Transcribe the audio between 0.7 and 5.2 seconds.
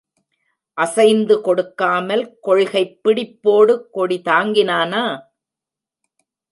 அசைந்து கொடுக்காமல் கொள்கைப் பிடிப்போடு கொடி தாங்கினானா?